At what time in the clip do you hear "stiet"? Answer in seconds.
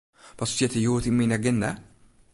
0.53-0.73